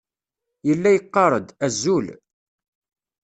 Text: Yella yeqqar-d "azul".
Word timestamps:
Yella 0.67 0.89
yeqqar-d 0.91 1.47
"azul". 1.65 2.05